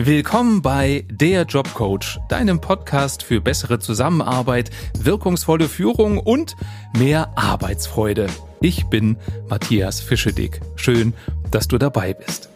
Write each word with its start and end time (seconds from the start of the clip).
Willkommen 0.00 0.62
bei 0.62 1.04
Der 1.10 1.42
Jobcoach, 1.42 2.20
deinem 2.28 2.60
Podcast 2.60 3.24
für 3.24 3.40
bessere 3.40 3.80
Zusammenarbeit, 3.80 4.70
wirkungsvolle 4.96 5.68
Führung 5.68 6.18
und 6.18 6.54
mehr 6.96 7.36
Arbeitsfreude. 7.36 8.28
Ich 8.60 8.84
bin 8.84 9.16
Matthias 9.48 10.00
Fischedick. 10.00 10.60
Schön, 10.76 11.14
dass 11.50 11.66
du 11.66 11.78
dabei 11.78 12.14
bist. 12.14 12.48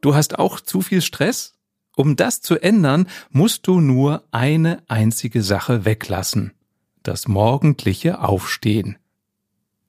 Du 0.00 0.14
hast 0.14 0.38
auch 0.38 0.60
zu 0.60 0.80
viel 0.80 1.02
Stress? 1.02 1.58
Um 1.94 2.16
das 2.16 2.40
zu 2.40 2.58
ändern, 2.58 3.06
musst 3.28 3.66
du 3.66 3.82
nur 3.82 4.24
eine 4.30 4.82
einzige 4.88 5.42
Sache 5.42 5.84
weglassen. 5.84 6.54
Das 7.02 7.28
morgendliche 7.28 8.20
Aufstehen. 8.20 8.96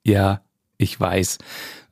Ja, 0.02 0.42
ich 0.76 1.00
weiß, 1.00 1.38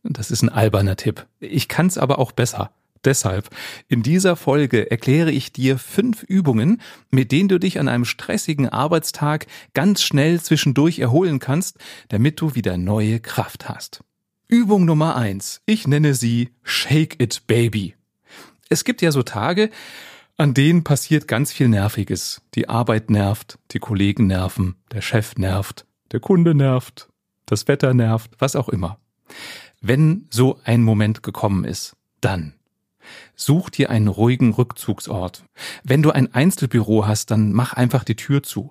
das 0.03 0.31
ist 0.31 0.43
ein 0.43 0.51
alberner 0.51 0.97
Tipp. 0.97 1.27
Ich 1.41 1.69
kann's 1.69 1.97
aber 1.97 2.19
auch 2.19 2.33
besser. 2.33 2.73
Deshalb, 3.05 3.49
in 3.89 4.03
dieser 4.03 4.37
Folge 4.37 4.91
erkläre 4.91 5.33
ich 5.33 5.53
dir 5.53 5.79
fünf 5.79 6.23
Übungen, 6.23 6.81
mit 7.11 7.33
denen 7.33 7.49
du 7.49 7.59
dich 7.59 7.81
an 7.81 7.89
einem 7.89 8.05
stressigen 8.05 8.69
Arbeitstag 8.69 9.47
ganz 9.75 10.03
schnell 10.03 10.41
zwischendurch 10.41 11.01
erholen 11.01 11.41
kannst, 11.41 11.79
damit 12.09 12.41
du 12.41 12.55
wieder 12.55 12.77
neue 12.77 13.19
Kraft 13.19 13.69
hast. 13.69 14.05
Übung 14.47 14.85
Nummer 14.85 15.17
eins. 15.17 15.63
Ich 15.67 15.89
nenne 15.89 16.15
sie 16.15 16.51
Shake 16.63 17.21
It 17.21 17.47
Baby. 17.47 17.95
Es 18.69 18.85
gibt 18.85 19.03
ja 19.03 19.11
so 19.11 19.23
Tage, 19.23 19.71
an 20.37 20.55
denen 20.55 20.85
passiert 20.85 21.27
ganz 21.27 21.53
viel 21.53 21.69
Nerviges. 21.69 22.43
Die 22.55 22.69
Arbeit 22.69 23.11
nervt, 23.11 23.59
die 23.73 23.79
Kollegen 23.79 24.27
nerven, 24.27 24.77
der 24.93 25.01
Chef 25.01 25.37
nervt, 25.37 25.87
der 26.13 26.21
Kunde 26.21 26.55
nervt, 26.55 27.09
das 27.47 27.67
Wetter 27.67 27.95
nervt, 27.95 28.31
was 28.39 28.57
auch 28.57 28.69
immer. 28.69 28.99
Wenn 29.81 30.27
so 30.31 30.61
ein 30.65 30.83
Moment 30.83 31.23
gekommen 31.23 31.65
ist, 31.65 31.97
dann 32.21 32.55
Such 33.35 33.71
dir 33.71 33.91
einen 33.91 34.09
ruhigen 34.09 34.53
Rückzugsort. 34.53 35.45
Wenn 35.85 36.03
du 36.03 36.11
ein 36.11 36.33
Einzelbüro 36.33 37.07
hast, 37.07 37.31
dann 37.31 37.53
mach 37.53 37.73
einfach 37.73 38.05
die 38.05 38.17
Tür 38.17 38.43
zu. 38.43 38.71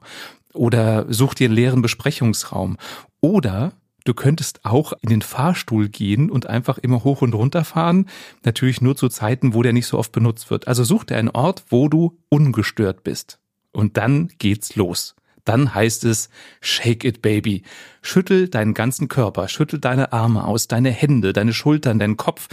Oder 0.53 1.05
such 1.11 1.33
dir 1.33 1.45
einen 1.45 1.55
leeren 1.55 1.81
Besprechungsraum. 1.81 2.77
Oder 3.21 3.73
du 4.03 4.13
könntest 4.13 4.65
auch 4.65 4.93
in 5.01 5.09
den 5.09 5.21
Fahrstuhl 5.21 5.89
gehen 5.89 6.29
und 6.29 6.47
einfach 6.47 6.77
immer 6.77 7.03
hoch 7.03 7.21
und 7.21 7.33
runter 7.33 7.63
fahren. 7.63 8.07
Natürlich 8.43 8.81
nur 8.81 8.95
zu 8.95 9.09
Zeiten, 9.09 9.53
wo 9.53 9.63
der 9.63 9.73
nicht 9.73 9.87
so 9.87 9.97
oft 9.97 10.11
benutzt 10.11 10.49
wird. 10.49 10.67
Also 10.67 10.83
such 10.83 11.05
dir 11.05 11.17
einen 11.17 11.29
Ort, 11.29 11.63
wo 11.69 11.87
du 11.87 12.17
ungestört 12.29 13.03
bist. 13.03 13.39
Und 13.71 13.97
dann 13.97 14.29
geht's 14.37 14.75
los 14.75 15.15
dann 15.45 15.73
heißt 15.73 16.05
es 16.05 16.29
Shake 16.61 17.03
it, 17.03 17.21
Baby. 17.21 17.63
Schüttel 18.01 18.47
deinen 18.47 18.73
ganzen 18.73 19.07
Körper, 19.07 19.47
schüttel 19.47 19.79
deine 19.79 20.11
Arme 20.13 20.45
aus, 20.45 20.67
deine 20.67 20.89
Hände, 20.89 21.33
deine 21.33 21.53
Schultern, 21.53 21.99
deinen 21.99 22.17
Kopf, 22.17 22.47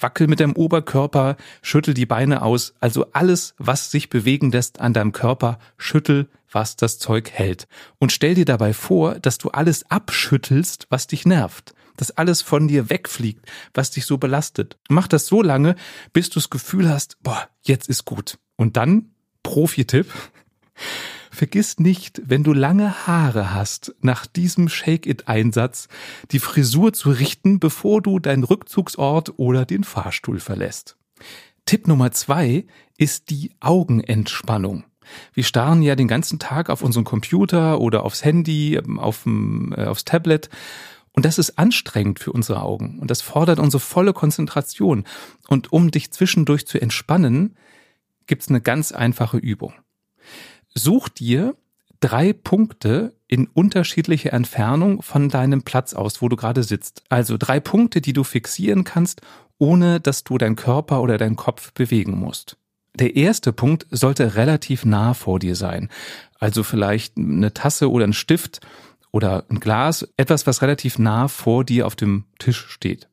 wackel 0.00 0.26
mit 0.26 0.40
deinem 0.40 0.54
Oberkörper, 0.56 1.36
schüttel 1.62 1.94
die 1.94 2.06
Beine 2.06 2.42
aus, 2.42 2.74
also 2.80 3.06
alles, 3.12 3.54
was 3.58 3.90
sich 3.90 4.08
bewegen 4.08 4.50
lässt 4.50 4.80
an 4.80 4.92
deinem 4.92 5.12
Körper, 5.12 5.58
schüttel, 5.76 6.28
was 6.50 6.76
das 6.76 6.98
Zeug 6.98 7.30
hält. 7.30 7.66
Und 7.98 8.12
stell 8.12 8.34
dir 8.34 8.44
dabei 8.44 8.72
vor, 8.72 9.16
dass 9.16 9.38
du 9.38 9.50
alles 9.50 9.90
abschüttelst, 9.90 10.86
was 10.90 11.06
dich 11.06 11.26
nervt 11.26 11.74
dass 11.96 12.10
alles 12.10 12.42
von 12.42 12.68
dir 12.68 12.90
wegfliegt, 12.90 13.46
was 13.72 13.90
dich 13.90 14.06
so 14.06 14.18
belastet. 14.18 14.76
Mach 14.88 15.06
das 15.06 15.26
so 15.26 15.42
lange, 15.42 15.76
bis 16.12 16.28
du 16.28 16.40
das 16.40 16.50
Gefühl 16.50 16.88
hast, 16.88 17.22
boah, 17.22 17.48
jetzt 17.62 17.88
ist 17.88 18.04
gut. 18.04 18.38
Und 18.56 18.76
dann, 18.76 19.10
Profi-Tipp, 19.42 20.12
Vergiss 21.34 21.78
nicht, 21.78 22.22
wenn 22.24 22.44
du 22.44 22.52
lange 22.52 23.06
Haare 23.06 23.52
hast, 23.52 23.94
nach 24.00 24.26
diesem 24.26 24.68
Shake-It-Einsatz 24.68 25.88
die 26.30 26.38
Frisur 26.38 26.92
zu 26.92 27.10
richten, 27.10 27.58
bevor 27.58 28.00
du 28.00 28.18
deinen 28.18 28.44
Rückzugsort 28.44 29.38
oder 29.38 29.66
den 29.66 29.84
Fahrstuhl 29.84 30.38
verlässt. 30.38 30.96
Tipp 31.66 31.88
Nummer 31.88 32.12
zwei 32.12 32.66
ist 32.98 33.30
die 33.30 33.52
Augenentspannung. 33.60 34.84
Wir 35.32 35.44
starren 35.44 35.82
ja 35.82 35.96
den 35.96 36.08
ganzen 36.08 36.38
Tag 36.38 36.70
auf 36.70 36.82
unseren 36.82 37.04
Computer 37.04 37.80
oder 37.80 38.04
aufs 38.04 38.24
Handy, 38.24 38.80
auf 38.96 39.26
äh, 39.26 39.84
aufs 39.84 40.04
Tablet. 40.04 40.48
Und 41.12 41.24
das 41.24 41.38
ist 41.38 41.58
anstrengend 41.58 42.18
für 42.18 42.32
unsere 42.32 42.62
Augen. 42.62 42.98
Und 42.98 43.10
das 43.10 43.22
fordert 43.22 43.58
unsere 43.58 43.80
volle 43.80 44.12
Konzentration. 44.12 45.04
Und 45.48 45.72
um 45.72 45.90
dich 45.90 46.10
zwischendurch 46.10 46.66
zu 46.66 46.80
entspannen, 46.80 47.56
gibt's 48.26 48.48
eine 48.48 48.60
ganz 48.60 48.92
einfache 48.92 49.36
Übung. 49.36 49.74
Such 50.76 51.08
dir 51.08 51.56
drei 52.00 52.32
Punkte 52.32 53.14
in 53.28 53.46
unterschiedlicher 53.46 54.32
Entfernung 54.32 55.02
von 55.02 55.28
deinem 55.28 55.62
Platz 55.62 55.94
aus, 55.94 56.20
wo 56.20 56.28
du 56.28 56.36
gerade 56.36 56.62
sitzt. 56.62 57.02
Also 57.08 57.36
drei 57.38 57.60
Punkte, 57.60 58.00
die 58.00 58.12
du 58.12 58.24
fixieren 58.24 58.84
kannst, 58.84 59.22
ohne 59.58 60.00
dass 60.00 60.24
du 60.24 60.36
deinen 60.36 60.56
Körper 60.56 61.00
oder 61.00 61.16
deinen 61.16 61.36
Kopf 61.36 61.72
bewegen 61.72 62.18
musst. 62.18 62.56
Der 62.96 63.16
erste 63.16 63.52
Punkt 63.52 63.86
sollte 63.90 64.36
relativ 64.36 64.84
nah 64.84 65.14
vor 65.14 65.38
dir 65.38 65.56
sein. 65.56 65.88
Also 66.38 66.62
vielleicht 66.62 67.16
eine 67.16 67.54
Tasse 67.54 67.90
oder 67.90 68.06
ein 68.06 68.12
Stift 68.12 68.60
oder 69.10 69.44
ein 69.48 69.60
Glas, 69.60 70.06
etwas, 70.16 70.46
was 70.46 70.62
relativ 70.62 70.98
nah 70.98 71.28
vor 71.28 71.64
dir 71.64 71.86
auf 71.86 71.96
dem 71.96 72.24
Tisch 72.38 72.66
steht. 72.68 73.08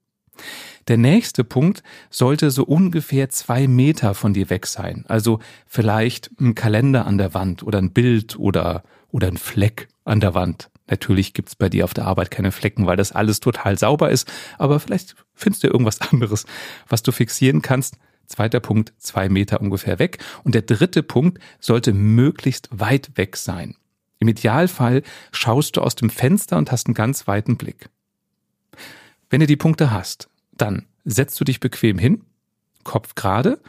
Der 0.88 0.97
nächste 0.97 1.44
Punkt 1.44 1.84
sollte 2.09 2.52
so 2.52 2.63
ungefähr 2.63 3.29
zwei 3.29 3.68
Meter 3.68 4.13
von 4.13 4.34
dir 4.34 4.50
weg 4.50 4.66
sein. 4.66 5.06
Also 5.07 5.40
vielleicht 5.68 6.31
ein 6.40 6.56
Kalender 6.56 7.06
an 7.06 7.18
der 7.18 7.34
Wand 7.34 7.63
oder 7.63 7.78
ein 7.78 7.94
Bild 7.94 8.38
oder, 8.38 8.84
oder 9.09 9.28
ein 9.28 9.38
Fleck 9.38 9.88
an 10.06 10.19
der 10.19 10.34
Wand. 10.34 10.69
Natürlich 10.88 11.34
gibt's 11.34 11.56
bei 11.56 11.69
dir 11.69 11.85
auf 11.85 11.94
der 11.94 12.06
Arbeit 12.06 12.31
keine 12.31 12.51
Flecken, 12.51 12.85
weil 12.85 12.97
das 12.97 13.13
alles 13.13 13.40
total 13.40 13.78
sauber 13.78 14.09
ist, 14.09 14.30
aber 14.57 14.80
vielleicht 14.80 15.16
findest 15.34 15.63
du 15.63 15.68
irgendwas 15.68 16.01
anderes, 16.01 16.46
was 16.88 17.03
du 17.03 17.12
fixieren 17.12 17.62
kannst. 17.62 17.97
Zweiter 18.25 18.59
Punkt, 18.59 18.94
zwei 18.97 19.30
Meter 19.30 19.62
ungefähr 19.62 20.00
weg. 20.00 20.19
Und 20.44 20.56
der 20.56 20.62
dritte 20.62 21.03
Punkt 21.03 21.40
sollte 21.59 21.94
möglichst 21.94 22.69
weit 22.72 23.12
weg 23.16 23.35
sein. 23.35 23.75
Im 24.19 24.28
Idealfall 24.28 25.03
schaust 25.31 25.75
du 25.75 25.81
aus 25.81 25.96
dem 25.96 26.09
Fenster 26.09 26.57
und 26.57 26.72
hast 26.72 26.88
einen 26.88 26.94
ganz 26.94 27.28
weiten 27.28 27.57
Blick. 27.57 27.90
Wenn 29.30 29.40
du 29.40 29.47
die 29.47 29.57
Punkte 29.57 29.91
hast, 29.91 30.30
dann 30.61 30.85
setzt 31.03 31.39
du 31.39 31.44
dich 31.44 31.59
bequem 31.59 31.97
hin, 31.97 32.23
Kopf 32.83 33.16
gerade 33.16 33.59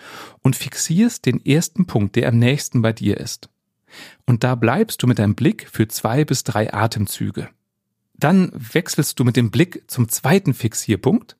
und 0.42 0.56
fixierst 0.56 1.26
den 1.26 1.44
ersten 1.44 1.86
Punkt, 1.86 2.16
der 2.16 2.28
am 2.28 2.38
nächsten 2.38 2.82
bei 2.82 2.92
dir 2.92 3.19
ist. 3.19 3.48
Und 4.26 4.44
da 4.44 4.54
bleibst 4.54 5.02
du 5.02 5.06
mit 5.06 5.19
deinem 5.19 5.34
Blick 5.34 5.69
für 5.70 5.88
zwei 5.88 6.25
bis 6.25 6.44
drei 6.44 6.72
Atemzüge. 6.72 7.48
Dann 8.14 8.52
wechselst 8.54 9.19
du 9.19 9.25
mit 9.25 9.36
dem 9.36 9.50
Blick 9.50 9.84
zum 9.88 10.08
zweiten 10.08 10.54
Fixierpunkt 10.54 11.36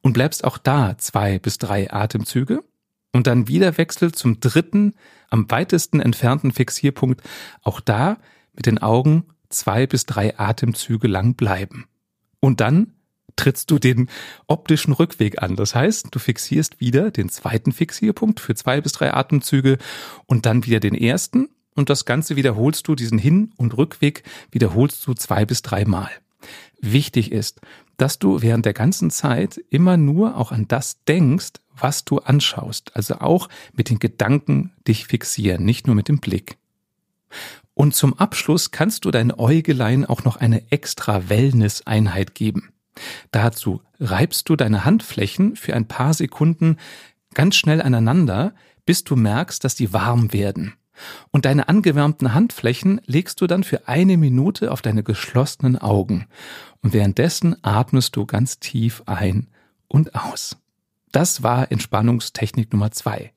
und 0.00 0.14
bleibst 0.14 0.44
auch 0.44 0.58
da 0.58 0.96
zwei 0.98 1.38
bis 1.38 1.58
drei 1.58 1.92
Atemzüge 1.92 2.64
und 3.12 3.26
dann 3.26 3.48
wieder 3.48 3.76
wechselt 3.78 4.16
zum 4.16 4.40
dritten, 4.40 4.94
am 5.30 5.50
weitesten 5.50 6.00
entfernten 6.00 6.52
Fixierpunkt, 6.52 7.22
auch 7.62 7.80
da 7.80 8.18
mit 8.54 8.66
den 8.66 8.78
Augen 8.78 9.26
zwei 9.48 9.86
bis 9.86 10.06
drei 10.06 10.38
Atemzüge 10.38 11.08
lang 11.08 11.34
bleiben. 11.34 11.86
Und 12.40 12.60
dann 12.60 12.94
trittst 13.38 13.70
du 13.70 13.78
den 13.78 14.08
optischen 14.46 14.92
Rückweg 14.92 15.42
an. 15.42 15.56
Das 15.56 15.74
heißt, 15.74 16.08
du 16.10 16.18
fixierst 16.18 16.80
wieder 16.80 17.10
den 17.10 17.28
zweiten 17.28 17.72
Fixierpunkt 17.72 18.40
für 18.40 18.54
zwei 18.54 18.80
bis 18.80 18.92
drei 18.92 19.14
Atemzüge 19.14 19.78
und 20.26 20.44
dann 20.44 20.66
wieder 20.66 20.80
den 20.80 20.94
ersten 20.94 21.48
und 21.78 21.90
das 21.90 22.04
Ganze 22.04 22.34
wiederholst 22.34 22.88
du, 22.88 22.96
diesen 22.96 23.18
Hin- 23.18 23.52
und 23.56 23.78
Rückweg 23.78 24.24
wiederholst 24.50 25.06
du 25.06 25.14
zwei 25.14 25.44
bis 25.44 25.62
drei 25.62 25.84
Mal. 25.84 26.10
Wichtig 26.80 27.30
ist, 27.30 27.60
dass 27.98 28.18
du 28.18 28.42
während 28.42 28.66
der 28.66 28.72
ganzen 28.72 29.10
Zeit 29.10 29.60
immer 29.70 29.96
nur 29.96 30.36
auch 30.36 30.50
an 30.50 30.66
das 30.66 31.04
denkst, 31.04 31.52
was 31.76 32.04
du 32.04 32.18
anschaust, 32.18 32.96
also 32.96 33.20
auch 33.20 33.48
mit 33.72 33.90
den 33.90 34.00
Gedanken 34.00 34.72
dich 34.88 35.06
fixieren, 35.06 35.64
nicht 35.64 35.86
nur 35.86 35.94
mit 35.94 36.08
dem 36.08 36.18
Blick. 36.18 36.56
Und 37.74 37.94
zum 37.94 38.14
Abschluss 38.14 38.72
kannst 38.72 39.04
du 39.04 39.12
deinen 39.12 39.32
Äugelein 39.32 40.04
auch 40.04 40.24
noch 40.24 40.36
eine 40.36 40.72
extra 40.72 41.28
Wellness-Einheit 41.28 42.34
geben. 42.34 42.70
Dazu 43.30 43.82
reibst 44.00 44.48
du 44.48 44.56
deine 44.56 44.84
Handflächen 44.84 45.56
für 45.56 45.74
ein 45.74 45.88
paar 45.88 46.14
Sekunden 46.14 46.76
ganz 47.34 47.56
schnell 47.56 47.82
aneinander, 47.82 48.54
bis 48.86 49.04
du 49.04 49.16
merkst, 49.16 49.62
dass 49.64 49.74
die 49.74 49.92
warm 49.92 50.32
werden. 50.32 50.74
Und 51.30 51.44
deine 51.44 51.68
angewärmten 51.68 52.34
Handflächen 52.34 53.00
legst 53.06 53.40
du 53.40 53.46
dann 53.46 53.62
für 53.64 53.86
eine 53.86 54.16
Minute 54.16 54.72
auf 54.72 54.82
deine 54.82 55.02
geschlossenen 55.02 55.78
Augen. 55.78 56.26
Und 56.82 56.92
währenddessen 56.92 57.56
atmest 57.62 58.16
du 58.16 58.26
ganz 58.26 58.58
tief 58.58 59.02
ein 59.06 59.48
und 59.86 60.14
aus. 60.14 60.56
Das 61.12 61.42
war 61.42 61.70
Entspannungstechnik 61.70 62.72
Nummer 62.72 62.90
zwei. 62.90 63.32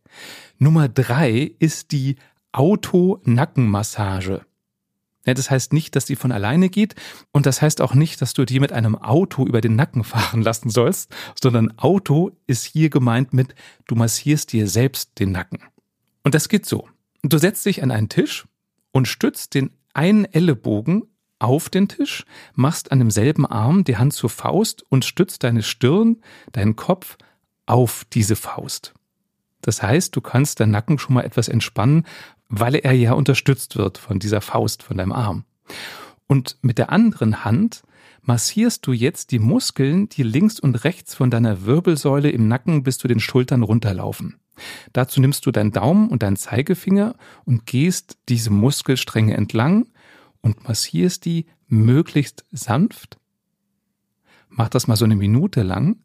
Nummer 0.58 0.90
drei 0.90 1.52
ist 1.60 1.92
die 1.92 2.18
Auto-Nackenmassage. 2.52 4.42
Das 5.24 5.52
heißt 5.52 5.74
nicht, 5.74 5.96
dass 5.96 6.06
die 6.06 6.16
von 6.16 6.32
alleine 6.32 6.70
geht 6.70 6.96
und 7.32 7.46
das 7.46 7.62
heißt 7.62 7.82
auch 7.82 7.94
nicht, 7.94 8.22
dass 8.22 8.34
du 8.34 8.46
die 8.46 8.60
mit 8.60 8.74
einem 8.74 8.96
Auto 8.96 9.46
über 9.46 9.62
den 9.62 9.76
Nacken 9.76 10.04
fahren 10.04 10.42
lassen 10.42 10.70
sollst, 10.70 11.14
sondern 11.42 11.78
Auto 11.78 12.32
ist 12.48 12.66
hier 12.66 12.90
gemeint 12.90 13.34
mit, 13.34 13.56
du 13.88 13.96
massierst 13.96 14.52
dir 14.52 14.68
selbst 14.68 15.20
den 15.20 15.32
Nacken. 15.32 15.60
Und 16.24 16.36
das 16.36 16.50
geht 16.50 16.66
so. 16.66 16.88
Du 17.24 17.38
setzt 17.38 17.66
dich 17.66 17.84
an 17.84 17.92
einen 17.92 18.10
Tisch 18.10 18.46
und 18.92 19.08
stützt 19.08 19.54
den 19.54 19.72
einen 19.94 20.26
Ellenbogen 20.26 21.04
auf 21.40 21.70
den 21.70 21.88
Tisch, 21.88 22.26
machst 22.54 22.92
an 22.92 23.00
demselben 23.00 23.46
Arm 23.46 23.84
die 23.84 23.98
Hand 23.98 24.14
zur 24.14 24.30
Faust 24.30 24.84
und 24.90 25.06
stützt 25.06 25.44
deine 25.44 25.64
Stirn, 25.64 26.18
deinen 26.52 26.76
Kopf 26.76 27.18
auf 27.66 28.06
diese 28.12 28.36
Faust. 28.36 28.94
Das 29.62 29.82
heißt, 29.82 30.16
du 30.16 30.22
kannst 30.22 30.60
deinen 30.60 30.72
Nacken 30.72 31.00
schon 31.00 31.16
mal 31.16 31.26
etwas 31.26 31.48
entspannen, 31.48 32.06
weil 32.52 32.76
er 32.76 32.92
ja 32.92 33.14
unterstützt 33.14 33.78
wird 33.78 33.98
von 33.98 34.20
dieser 34.20 34.42
Faust, 34.42 34.84
von 34.84 34.98
deinem 34.98 35.14
Arm. 35.14 35.46
Und 36.28 36.58
mit 36.62 36.78
der 36.78 36.92
anderen 36.92 37.44
Hand 37.44 37.84
massierst 38.22 38.86
du 38.86 38.92
jetzt 38.92 39.32
die 39.32 39.40
Muskeln, 39.40 40.10
die 40.10 40.24
links 40.24 40.60
und 40.60 40.84
rechts 40.84 41.16
von 41.16 41.32
deiner 41.32 41.66
Wirbelsäule 41.66 42.30
im 42.30 42.48
Nacken 42.48 42.84
bis 42.84 42.98
zu 42.98 43.08
den 43.08 43.20
Schultern 43.20 43.64
runterlaufen. 43.64 44.36
Dazu 44.94 45.22
nimmst 45.22 45.46
du 45.46 45.52
deinen 45.52 45.72
Daumen 45.72 46.10
und 46.10 46.24
deinen 46.24 46.36
Zeigefinger 46.36 47.16
und 47.46 47.66
gehst 47.66 48.18
diese 48.30 48.52
Muskelstränge 48.52 49.36
entlang 49.36 49.88
und 50.42 50.68
massierst 50.68 51.26
die 51.26 51.48
möglichst 51.68 52.46
sanft. 52.52 53.18
Mach 54.50 54.68
das 54.70 54.88
mal 54.88 54.98
so 54.98 55.06
eine 55.06 55.16
Minute 55.16 55.64
lang. 55.64 55.98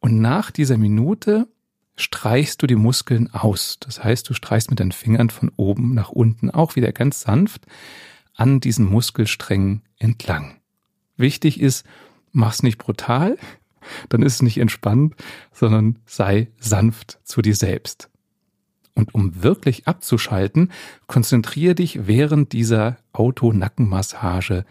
Und 0.00 0.20
nach 0.20 0.50
dieser 0.50 0.76
Minute 0.78 1.48
streichst 1.98 2.62
du 2.62 2.66
die 2.66 2.76
Muskeln 2.76 3.32
aus. 3.34 3.78
Das 3.80 4.02
heißt, 4.02 4.28
du 4.28 4.34
streichst 4.34 4.70
mit 4.70 4.80
deinen 4.80 4.92
Fingern 4.92 5.30
von 5.30 5.50
oben 5.56 5.94
nach 5.94 6.10
unten 6.10 6.50
auch 6.50 6.76
wieder 6.76 6.92
ganz 6.92 7.20
sanft 7.20 7.66
an 8.34 8.60
diesen 8.60 8.86
Muskelsträngen 8.86 9.82
entlang. 9.98 10.56
Wichtig 11.16 11.60
ist, 11.60 11.84
mach's 12.32 12.62
nicht 12.62 12.78
brutal, 12.78 13.36
dann 14.08 14.22
ist 14.22 14.34
es 14.34 14.42
nicht 14.42 14.58
entspannt, 14.58 15.14
sondern 15.52 15.98
sei 16.06 16.48
sanft 16.58 17.18
zu 17.24 17.42
dir 17.42 17.56
selbst. 17.56 18.08
Und 18.94 19.14
um 19.14 19.42
wirklich 19.42 19.86
abzuschalten, 19.86 20.72
konzentriere 21.06 21.74
dich 21.74 22.06
während 22.06 22.52
dieser 22.52 22.98
Auto-Nackenmassage 23.12 24.64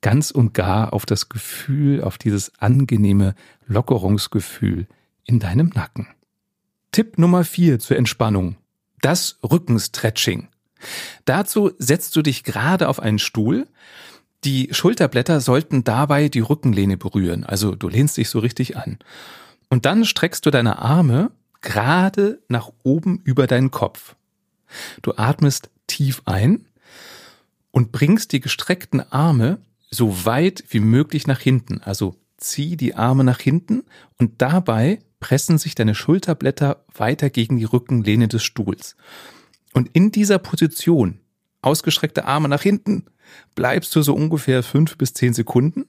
ganz 0.00 0.30
und 0.30 0.52
gar 0.54 0.92
auf 0.92 1.06
das 1.06 1.28
Gefühl, 1.28 2.02
auf 2.02 2.18
dieses 2.18 2.52
angenehme 2.60 3.34
Lockerungsgefühl 3.66 4.86
in 5.24 5.38
deinem 5.38 5.70
Nacken. 5.74 6.08
Tipp 6.92 7.18
Nummer 7.18 7.42
vier 7.44 7.78
zur 7.78 7.96
Entspannung. 7.96 8.56
Das 9.00 9.38
Rückenstretching. 9.42 10.48
Dazu 11.24 11.72
setzt 11.78 12.14
du 12.16 12.22
dich 12.22 12.44
gerade 12.44 12.88
auf 12.88 13.00
einen 13.00 13.18
Stuhl, 13.18 13.66
die 14.44 14.68
Schulterblätter 14.72 15.40
sollten 15.40 15.84
dabei 15.84 16.28
die 16.28 16.40
Rückenlehne 16.40 16.96
berühren, 16.96 17.44
also 17.44 17.74
du 17.74 17.88
lehnst 17.88 18.16
dich 18.16 18.28
so 18.28 18.40
richtig 18.40 18.76
an. 18.76 18.98
Und 19.70 19.86
dann 19.86 20.04
streckst 20.04 20.44
du 20.44 20.50
deine 20.50 20.80
Arme 20.80 21.30
gerade 21.60 22.42
nach 22.48 22.70
oben 22.82 23.20
über 23.24 23.46
deinen 23.46 23.70
Kopf. 23.70 24.16
Du 25.00 25.14
atmest 25.16 25.70
tief 25.86 26.22
ein 26.26 26.66
und 27.70 27.92
bringst 27.92 28.32
die 28.32 28.40
gestreckten 28.40 29.00
Arme 29.12 29.62
so 29.90 30.26
weit 30.26 30.64
wie 30.68 30.80
möglich 30.80 31.26
nach 31.26 31.40
hinten. 31.40 31.80
Also 31.80 32.16
zieh 32.36 32.76
die 32.76 32.94
Arme 32.94 33.24
nach 33.24 33.40
hinten 33.40 33.84
und 34.18 34.42
dabei 34.42 34.98
pressen 35.22 35.56
sich 35.56 35.76
deine 35.76 35.94
Schulterblätter 35.94 36.84
weiter 36.92 37.30
gegen 37.30 37.56
die 37.56 37.64
Rückenlehne 37.64 38.26
des 38.26 38.42
Stuhls. 38.42 38.96
Und 39.72 39.88
in 39.92 40.10
dieser 40.10 40.38
Position, 40.38 41.20
ausgestreckte 41.62 42.24
Arme 42.24 42.48
nach 42.48 42.60
hinten, 42.60 43.04
bleibst 43.54 43.94
du 43.94 44.02
so 44.02 44.14
ungefähr 44.14 44.64
fünf 44.64 44.98
bis 44.98 45.14
zehn 45.14 45.32
Sekunden 45.32 45.86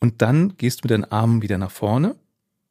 und 0.00 0.22
dann 0.22 0.56
gehst 0.56 0.80
du 0.80 0.84
mit 0.84 0.90
deinen 0.90 1.04
Armen 1.04 1.42
wieder 1.42 1.58
nach 1.58 1.70
vorne 1.70 2.16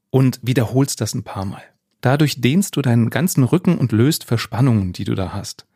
und 0.10 0.40
wiederholst 0.42 1.02
das 1.02 1.14
ein 1.14 1.24
paar 1.24 1.46
Mal. 1.46 1.64
Dadurch 2.02 2.42
dehnst 2.42 2.76
du 2.76 2.82
deinen 2.82 3.12
ganzen 3.12 3.44
Rücken 3.44 3.78
und 3.78 3.92
löst 3.92 4.24
Verspannungen, 4.24 4.94
die 4.94 5.04
du 5.04 5.14
da 5.14 5.34
hast. 5.34 5.68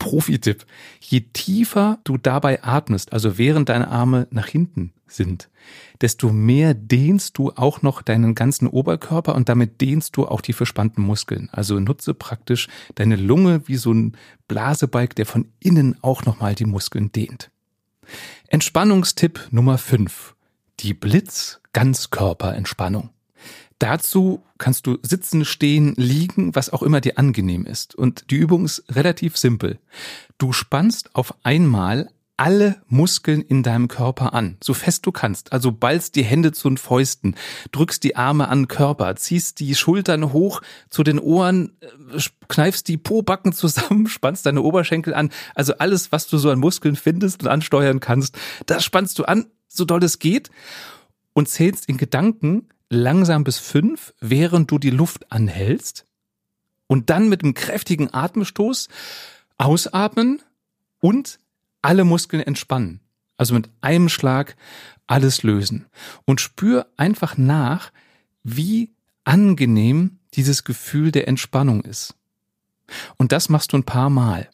Profi-Tipp. 0.00 0.66
Je 0.98 1.20
tiefer 1.20 2.00
du 2.02 2.16
dabei 2.16 2.64
atmest, 2.64 3.12
also 3.12 3.38
während 3.38 3.68
deine 3.68 3.86
Arme 3.86 4.26
nach 4.32 4.48
hinten 4.48 4.92
sind, 5.06 5.48
desto 6.00 6.32
mehr 6.32 6.74
dehnst 6.74 7.38
du 7.38 7.52
auch 7.52 7.82
noch 7.82 8.02
deinen 8.02 8.34
ganzen 8.34 8.66
Oberkörper 8.66 9.36
und 9.36 9.48
damit 9.48 9.80
dehnst 9.80 10.16
du 10.16 10.26
auch 10.26 10.40
die 10.40 10.54
verspannten 10.54 11.04
Muskeln. 11.04 11.48
Also 11.52 11.78
nutze 11.78 12.14
praktisch 12.14 12.66
deine 12.96 13.14
Lunge 13.14 13.68
wie 13.68 13.76
so 13.76 13.92
ein 13.92 14.16
Blasebalg, 14.48 15.14
der 15.14 15.26
von 15.26 15.52
innen 15.60 15.96
auch 16.02 16.24
nochmal 16.24 16.56
die 16.56 16.64
Muskeln 16.64 17.12
dehnt. 17.12 17.52
Entspannungstipp 18.48 19.46
Nummer 19.52 19.78
5. 19.78 20.34
Die 20.80 20.94
Blitz-Ganzkörperentspannung. 20.94 23.10
Dazu 23.80 24.42
kannst 24.58 24.86
du 24.86 24.98
sitzen, 25.02 25.46
stehen, 25.46 25.94
liegen, 25.96 26.54
was 26.54 26.70
auch 26.70 26.82
immer 26.82 27.00
dir 27.00 27.18
angenehm 27.18 27.64
ist. 27.64 27.94
Und 27.94 28.30
die 28.30 28.36
Übung 28.36 28.66
ist 28.66 28.84
relativ 28.90 29.38
simpel. 29.38 29.78
Du 30.36 30.52
spannst 30.52 31.16
auf 31.16 31.34
einmal 31.42 32.10
alle 32.36 32.80
Muskeln 32.88 33.40
in 33.40 33.62
deinem 33.62 33.88
Körper 33.88 34.34
an, 34.34 34.58
so 34.62 34.74
fest 34.74 35.06
du 35.06 35.12
kannst. 35.12 35.52
Also 35.52 35.72
ballst 35.72 36.14
die 36.14 36.22
Hände 36.22 36.52
zu 36.52 36.68
den 36.68 36.76
Fäusten, 36.76 37.36
drückst 37.72 38.04
die 38.04 38.16
Arme 38.16 38.48
an 38.48 38.62
den 38.62 38.68
Körper, 38.68 39.16
ziehst 39.16 39.60
die 39.60 39.74
Schultern 39.74 40.32
hoch 40.32 40.60
zu 40.90 41.02
den 41.02 41.18
Ohren, 41.18 41.72
äh, 41.80 42.20
kneifst 42.48 42.88
die 42.88 42.98
Pobacken 42.98 43.52
zusammen, 43.52 44.06
spannst 44.08 44.44
deine 44.44 44.60
Oberschenkel 44.60 45.14
an. 45.14 45.30
Also 45.54 45.74
alles, 45.78 46.12
was 46.12 46.26
du 46.28 46.36
so 46.36 46.50
an 46.50 46.58
Muskeln 46.58 46.96
findest 46.96 47.42
und 47.42 47.48
ansteuern 47.48 48.00
kannst, 48.00 48.38
das 48.66 48.84
spannst 48.84 49.18
du 49.18 49.24
an, 49.24 49.46
so 49.68 49.86
doll 49.86 50.02
es 50.04 50.18
geht 50.18 50.50
und 51.32 51.48
zählst 51.48 51.88
in 51.88 51.96
Gedanken 51.96 52.68
langsam 52.90 53.44
bis 53.44 53.58
fünf, 53.58 54.12
während 54.20 54.70
du 54.70 54.78
die 54.78 54.90
Luft 54.90 55.32
anhältst 55.32 56.04
und 56.86 57.08
dann 57.08 57.28
mit 57.28 57.42
einem 57.42 57.54
kräftigen 57.54 58.12
Atemstoß 58.12 58.88
ausatmen 59.56 60.42
und 60.98 61.38
alle 61.82 62.04
Muskeln 62.04 62.42
entspannen. 62.42 63.00
Also 63.36 63.54
mit 63.54 63.70
einem 63.80 64.08
Schlag 64.10 64.56
alles 65.06 65.42
lösen. 65.42 65.86
Und 66.26 66.40
spür 66.40 66.86
einfach 66.96 67.38
nach, 67.38 67.90
wie 68.42 68.92
angenehm 69.24 70.18
dieses 70.34 70.64
Gefühl 70.64 71.10
der 71.10 71.26
Entspannung 71.28 71.82
ist. 71.82 72.14
Und 73.16 73.32
das 73.32 73.48
machst 73.48 73.72
du 73.72 73.78
ein 73.78 73.84
paar 73.84 74.10
Mal. 74.10 74.50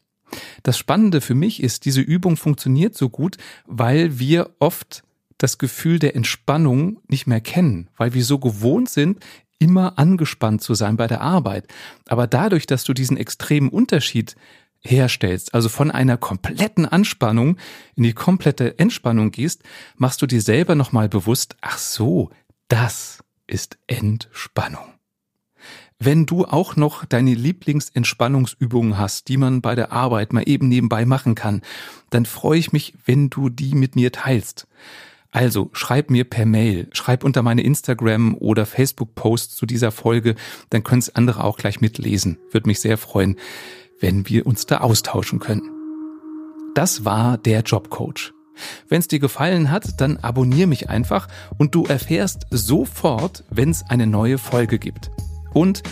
Das 0.62 0.76
Spannende 0.76 1.20
für 1.20 1.34
mich 1.34 1.62
ist, 1.62 1.84
diese 1.84 2.00
Übung 2.00 2.36
funktioniert 2.36 2.96
so 2.96 3.08
gut, 3.08 3.38
weil 3.66 4.18
wir 4.18 4.50
oft 4.58 5.04
das 5.38 5.58
Gefühl 5.58 5.98
der 5.98 6.16
Entspannung 6.16 7.00
nicht 7.08 7.26
mehr 7.26 7.40
kennen, 7.40 7.88
weil 7.96 8.14
wir 8.14 8.24
so 8.24 8.38
gewohnt 8.38 8.88
sind, 8.88 9.24
immer 9.58 9.98
angespannt 9.98 10.62
zu 10.62 10.74
sein 10.74 10.96
bei 10.96 11.06
der 11.06 11.20
Arbeit. 11.20 11.66
Aber 12.06 12.26
dadurch, 12.26 12.66
dass 12.66 12.84
du 12.84 12.92
diesen 12.92 13.16
extremen 13.16 13.68
Unterschied 13.68 14.36
herstellst, 14.80 15.54
also 15.54 15.68
von 15.68 15.90
einer 15.90 16.16
kompletten 16.16 16.86
Anspannung 16.86 17.56
in 17.94 18.04
die 18.04 18.12
komplette 18.12 18.78
Entspannung 18.78 19.30
gehst, 19.30 19.62
machst 19.96 20.22
du 20.22 20.26
dir 20.26 20.40
selber 20.40 20.74
nochmal 20.74 21.08
bewusst, 21.08 21.56
ach 21.60 21.78
so, 21.78 22.30
das 22.68 23.22
ist 23.46 23.78
Entspannung. 23.86 24.96
Wenn 25.98 26.26
du 26.26 26.44
auch 26.44 26.76
noch 26.76 27.06
deine 27.06 27.34
Lieblingsentspannungsübungen 27.34 28.98
hast, 28.98 29.28
die 29.28 29.38
man 29.38 29.62
bei 29.62 29.74
der 29.74 29.92
Arbeit 29.92 30.32
mal 30.34 30.42
eben 30.46 30.68
nebenbei 30.68 31.06
machen 31.06 31.34
kann, 31.34 31.62
dann 32.10 32.26
freue 32.26 32.58
ich 32.58 32.72
mich, 32.72 32.92
wenn 33.06 33.30
du 33.30 33.48
die 33.48 33.74
mit 33.74 33.96
mir 33.96 34.12
teilst. 34.12 34.66
Also 35.30 35.70
schreib 35.72 36.10
mir 36.10 36.24
per 36.24 36.46
Mail, 36.46 36.88
schreib 36.92 37.24
unter 37.24 37.42
meine 37.42 37.62
Instagram 37.62 38.36
oder 38.38 38.64
Facebook 38.64 39.14
Posts 39.14 39.56
zu 39.56 39.66
dieser 39.66 39.90
Folge, 39.90 40.34
dann 40.70 40.82
können 40.82 41.00
es 41.00 41.14
andere 41.14 41.44
auch 41.44 41.58
gleich 41.58 41.80
mitlesen. 41.80 42.38
Würde 42.50 42.68
mich 42.68 42.80
sehr 42.80 42.96
freuen 42.96 43.36
wenn 44.00 44.28
wir 44.28 44.46
uns 44.46 44.66
da 44.66 44.78
austauschen 44.78 45.38
können. 45.38 45.70
Das 46.74 47.04
war 47.04 47.38
der 47.38 47.60
Jobcoach. 47.60 48.32
Wenn 48.88 49.00
es 49.00 49.08
dir 49.08 49.18
gefallen 49.18 49.70
hat, 49.70 50.00
dann 50.00 50.16
abonniere 50.18 50.66
mich 50.66 50.88
einfach 50.88 51.28
und 51.58 51.74
du 51.74 51.84
erfährst 51.84 52.46
sofort, 52.50 53.44
wenn 53.50 53.70
es 53.70 53.84
eine 53.88 54.06
neue 54.06 54.38
Folge 54.38 54.78
gibt. 54.78 55.10
Und 55.52 55.82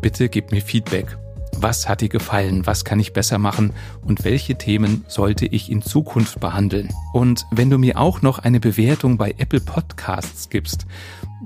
bitte 0.00 0.28
gib 0.28 0.50
mir 0.50 0.62
Feedback. 0.62 1.18
Was 1.58 1.88
hat 1.88 2.00
dir 2.00 2.08
gefallen? 2.08 2.66
Was 2.66 2.84
kann 2.84 3.00
ich 3.00 3.12
besser 3.12 3.38
machen? 3.38 3.72
Und 4.02 4.24
welche 4.24 4.56
Themen 4.56 5.04
sollte 5.08 5.46
ich 5.46 5.70
in 5.70 5.82
Zukunft 5.82 6.40
behandeln? 6.40 6.88
Und 7.12 7.46
wenn 7.50 7.70
du 7.70 7.78
mir 7.78 7.98
auch 7.98 8.22
noch 8.22 8.38
eine 8.38 8.60
Bewertung 8.60 9.16
bei 9.16 9.34
Apple 9.38 9.60
Podcasts 9.60 10.50
gibst, 10.50 10.86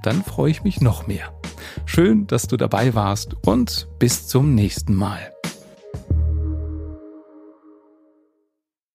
dann 0.03 0.23
freue 0.23 0.51
ich 0.51 0.65
mich 0.65 0.81
noch 0.81 1.07
mehr. 1.07 1.33
Schön, 1.87 2.27
dass 2.27 2.47
du 2.47 2.57
dabei 2.57 2.95
warst 2.95 3.35
und 3.47 3.89
bis 3.99 4.27
zum 4.27 4.55
nächsten 4.55 4.95
Mal. 4.95 5.33